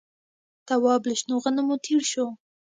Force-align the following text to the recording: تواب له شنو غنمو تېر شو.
تواب 0.67 1.01
له 1.09 1.13
شنو 1.19 1.35
غنمو 1.43 1.75
تېر 1.85 2.01
شو. 2.11 2.25